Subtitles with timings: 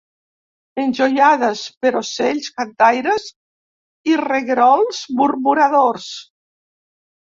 [0.83, 3.29] Enjoiades per ocells cantaires
[4.15, 6.13] i reguerols murmuradors.